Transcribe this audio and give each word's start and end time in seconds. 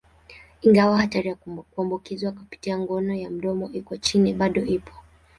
Ingawa 0.61 0.97
hatari 0.97 1.29
ya 1.29 1.35
kuambukizwa 1.71 2.31
kupitia 2.31 2.79
ngono 2.79 3.13
ya 3.15 3.29
mdomoni 3.29 3.77
iko 3.77 3.93
chini, 3.97 4.33
bado 4.33 4.61
ipo. 4.65 4.93